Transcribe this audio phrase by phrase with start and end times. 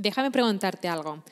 [0.00, 1.22] Déjame preguntarte algo.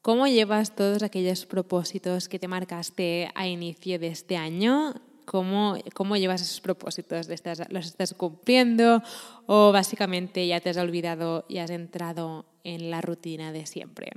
[0.00, 4.94] ¿Cómo llevas todos aquellos propósitos que te marcaste a inicio de este año?
[5.26, 7.28] ¿Cómo, cómo llevas esos propósitos?
[7.68, 9.02] ¿Los estás cumpliendo
[9.44, 14.12] o básicamente ya te has olvidado y has entrado en la rutina de siempre?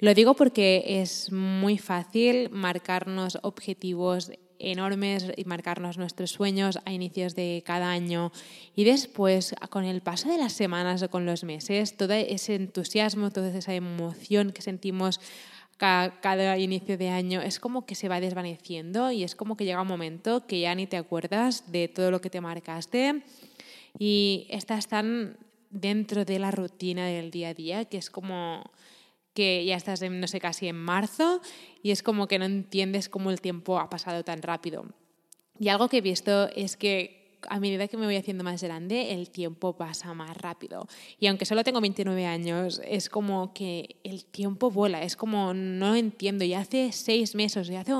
[0.00, 7.34] Lo digo porque es muy fácil marcarnos objetivos enormes y marcarnos nuestros sueños a inicios
[7.34, 8.32] de cada año.
[8.74, 13.30] Y después con el paso de las semanas o con los meses, todo ese entusiasmo,
[13.30, 15.20] toda esa emoción que sentimos
[15.76, 19.82] cada, inicio de año es como que se va desvaneciendo y es como que llega
[19.82, 23.22] un momento que ya ni te acuerdas de todo lo que te marcaste.
[23.98, 25.36] Y estás tan
[25.70, 28.64] dentro de la rutina del día a día que es como
[29.36, 31.42] que ya estás, en, no sé, casi en marzo
[31.82, 34.86] y es como que no entiendes cómo el tiempo ha pasado tan rápido.
[35.60, 39.12] Y algo que he visto es que a medida que me voy haciendo más grande,
[39.12, 40.88] el tiempo pasa más rápido.
[41.20, 45.94] Y aunque solo tengo 29 años, es como que el tiempo vuela, es como no
[45.94, 46.42] entiendo.
[46.42, 47.92] Y hace seis meses, ya hace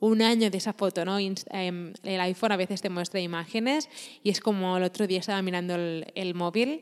[0.00, 1.18] un año de esa foto, ¿no?
[1.18, 3.88] Em, el iPhone a veces te muestra imágenes
[4.24, 6.80] y es como el otro día estaba mirando el, el móvil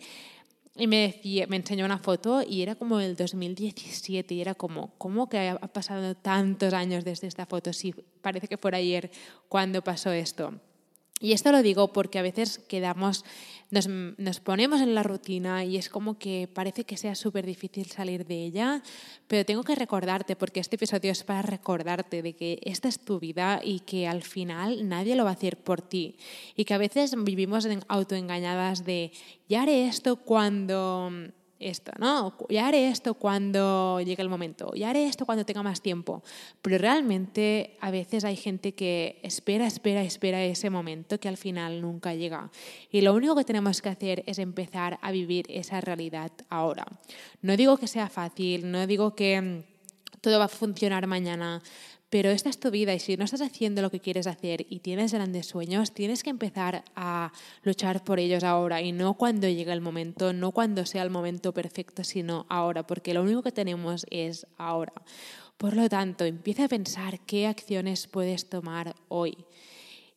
[0.78, 4.94] y me, decía, me enseñó una foto y era como el 2017 y era como,
[4.96, 7.72] ¿cómo que ha pasado tantos años desde esta foto?
[7.72, 9.10] Sí, parece que fue ayer
[9.48, 10.54] cuando pasó esto.
[11.20, 13.24] Y esto lo digo porque a veces quedamos,
[13.70, 17.86] nos, nos, ponemos en la rutina y es como que parece que sea súper difícil
[17.86, 18.82] salir de ella,
[19.26, 23.18] pero tengo que recordarte, porque este episodio es para recordarte de que esta es tu
[23.18, 26.16] vida y que al final nadie lo va a hacer por ti.
[26.56, 29.12] Y que a veces vivimos autoengañadas de,
[29.48, 31.10] ya haré esto cuando
[31.60, 32.36] esto, ¿no?
[32.48, 36.22] Ya haré esto cuando llegue el momento, ya haré esto cuando tenga más tiempo.
[36.62, 41.80] Pero realmente a veces hay gente que espera, espera, espera ese momento que al final
[41.80, 42.50] nunca llega.
[42.90, 46.86] Y lo único que tenemos que hacer es empezar a vivir esa realidad ahora.
[47.42, 49.62] No digo que sea fácil, no digo que mm,
[50.20, 51.62] todo va a funcionar mañana,
[52.10, 54.80] pero esta es tu vida y si no estás haciendo lo que quieres hacer y
[54.80, 57.32] tienes grandes sueños, tienes que empezar a
[57.62, 61.52] luchar por ellos ahora y no cuando llegue el momento, no cuando sea el momento
[61.52, 64.94] perfecto, sino ahora, porque lo único que tenemos es ahora.
[65.58, 69.36] Por lo tanto, empieza a pensar qué acciones puedes tomar hoy.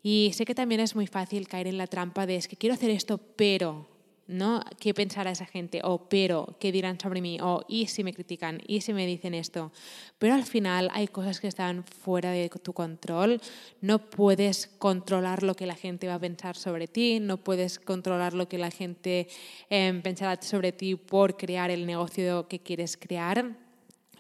[0.04, 2.74] Y sé que también es muy fácil caer en la trampa de es que quiero
[2.74, 3.88] hacer esto, pero
[4.28, 4.62] ¿no?
[4.80, 5.82] ¿Qué pensará esa gente?
[5.84, 7.40] O pero, ¿qué dirán sobre mí?
[7.42, 9.72] O y si me critican, y si me dicen esto.
[10.20, 13.42] Pero al final hay cosas que están fuera de tu control.
[13.82, 18.34] No puedes controlar lo que la gente va a pensar sobre ti, no puedes controlar
[18.34, 19.28] lo que la gente
[19.70, 23.56] eh, pensará sobre ti por crear el negocio que quieres crear.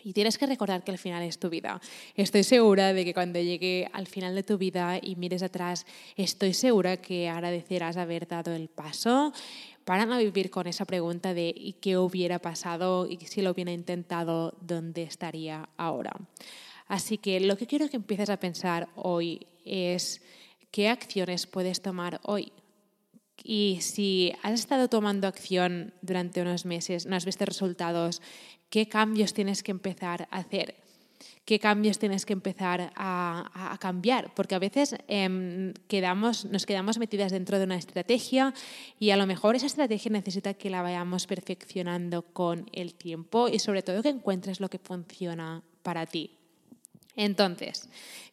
[0.04, 1.80] Y tienes que recordar que al final es tu vida.
[2.16, 5.86] Estoy segura de que cuando llegue al final de tu vida y mires atrás,
[6.16, 9.32] estoy segura que agradecerás haber dado el paso
[9.86, 13.72] para no vivir con esa pregunta de ¿y qué hubiera pasado y si lo hubiera
[13.72, 16.14] intentado, dónde estaría ahora?
[16.88, 20.22] Así que lo que quiero que empieces a pensar hoy es
[20.72, 22.52] qué acciones puedes tomar hoy.
[23.44, 28.22] Y si has estado tomando acción durante unos meses, no has visto resultados,
[28.70, 30.76] ¿qué cambios tienes que empezar a hacer?
[31.46, 37.32] Qué cambios tienes que empezar a, cambiar, porque a veces em, quedamos, nos quedamos metidas
[37.32, 38.54] dentro de una estrategia
[39.00, 43.60] y a lo mejor esa estrategia necesita que la vayamos perfeccionando con el tiempo y
[43.60, 46.41] sobre todo que encuentres lo que funciona para ti.
[47.24, 47.88] Entonces,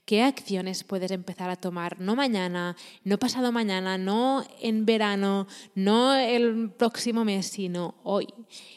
[0.06, 2.00] ¿qué acciones puedes empezar a tomar?
[2.00, 2.74] No mañana,
[3.04, 8.28] no pasado mañana, no en verano, no el próximo mes, sino hoy.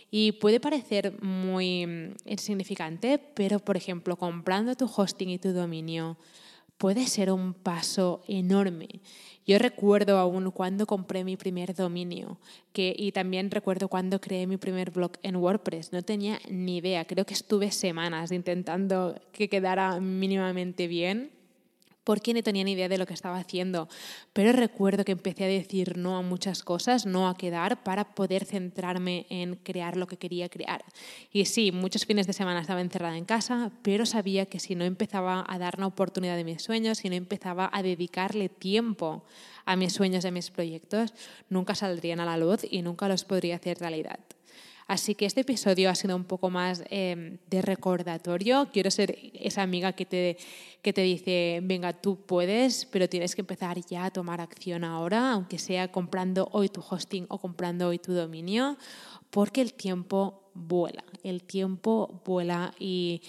[0.09, 6.17] Y puede parecer muy mm, insignificante, pero por ejemplo, comprando tu hosting y tu dominio
[6.81, 8.87] puede ser un paso enorme.
[9.45, 12.39] Yo recuerdo aún cuando compré mi primer dominio
[12.73, 15.93] que, y también recuerdo cuando creé mi primer blog en WordPress.
[15.93, 21.29] No tenía ni idea, creo que estuve semanas intentando que quedara mínimamente bien
[22.11, 23.87] porque no tenía ni idea de lo que estaba haciendo.
[24.33, 28.43] Pero recuerdo que empecé a decir no a muchas cosas, no a quedar, para poder
[28.43, 30.83] centrarme en crear lo que quería crear.
[31.31, 34.83] Y sí, muchos fines de semana estaba encerrada en casa, pero sabía que si no
[34.83, 39.23] empezaba a dar una oportunidad de mis sueños, si no empezaba a dedicarle tiempo
[39.63, 41.13] a mis sueños y a mis proyectos,
[41.47, 44.19] nunca saldrían a la luz y nunca los podría hacer realidad.
[44.91, 48.67] Así que este episodio ha sido un poco más em, de recordatorio.
[48.73, 50.35] Quiero ser esa amiga que te,
[50.81, 55.31] que te dice, venga, tú puedes, pero tienes que empezar ya a tomar acción ahora,
[55.31, 58.77] aunque sea comprando hoy tu hosting o comprando hoy tu dominio,
[59.29, 63.21] porque el tiempo vuela, el tiempo vuela y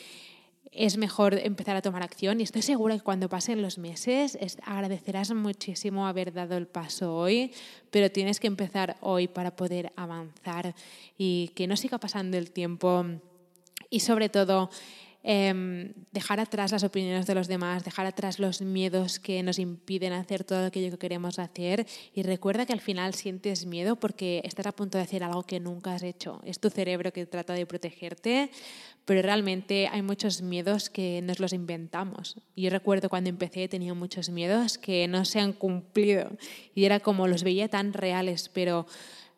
[0.73, 5.33] es mejor empezar a tomar acción y estoy segura que cuando pasen los meses agradecerás
[5.35, 7.53] muchísimo haber dado el paso hoy,
[7.91, 10.75] pero tienes que empezar hoy para poder avanzar
[11.19, 13.05] y que no siga pasando el tiempo.
[13.91, 14.71] Y sobre todo
[15.25, 20.13] Em, dejar atrás las opiniones de los demás, dejar atrás los miedos que nos impiden
[20.13, 24.67] hacer todo aquello que queremos hacer y recuerda que al final sientes miedo porque estás
[24.67, 26.41] a punto de hacer algo que nunca has hecho.
[26.45, 28.51] Es tu cerebro que trata de protegerte,
[29.05, 32.37] pero realmente hay muchos miedos que nos los inventamos.
[32.57, 36.31] Yo recuerdo cuando empecé tenía muchos miedos que no se han cumplido
[36.75, 38.87] y era como los veía tan reales, pero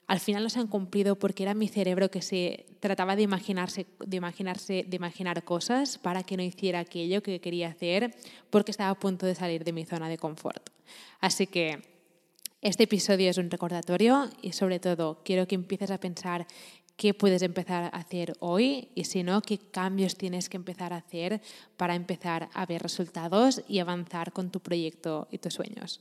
[0.06, 4.16] al final no han cumplido porque era mi cerebro que se trataba de imaginarse, de
[4.16, 8.14] imaginarse, de imaginar cosas para que no hiciera aquello que quería hacer
[8.50, 10.70] porque estaba a punto de salir de mi zona de confort.
[11.20, 11.82] Así que
[12.60, 16.46] este episodio es un recordatorio y sobre todo quiero que empieces a pensar
[16.96, 20.98] qué puedes empezar a hacer hoy y si no, qué cambios tienes que empezar a
[20.98, 21.40] hacer
[21.76, 26.00] para empezar a ver resultados y avanzar con tu proyecto y tus sueños.